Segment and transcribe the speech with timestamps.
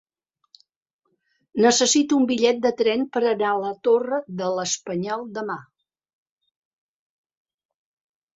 [1.65, 5.59] Necessito un bitllet de tren per anar a la Torre de l'Espanyol demà.